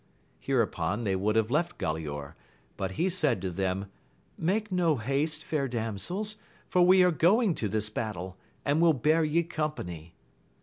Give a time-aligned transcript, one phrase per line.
[0.39, 2.33] Hereupon they would have left Galaor,
[2.75, 3.85] but he said to them,
[4.35, 8.35] make no haste, fair damsels, for we are going to this battle,
[8.65, 10.15] and will bear ye company.